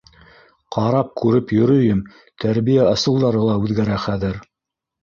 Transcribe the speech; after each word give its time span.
Ҡарап-күреп 0.75 1.53
йөрөйөм, 1.57 2.01
тәрбиә 2.45 2.89
ысулдары 2.95 3.47
ла 3.51 3.63
үҙгәрә 3.69 4.05
хәҙер. 4.09 4.43